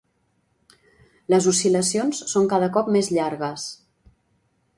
[1.33, 3.69] Les oscil·lacions són cada cop més llargues.